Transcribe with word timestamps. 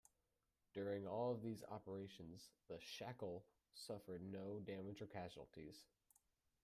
During 0.73 1.05
all 1.05 1.31
of 1.31 1.43
these 1.43 1.61
operations 1.69 2.49
the 2.67 2.79
"Shackle" 2.79 3.45
suffered 3.75 4.23
no 4.23 4.59
damage 4.63 4.99
or 4.99 5.05
casualties. 5.05 5.85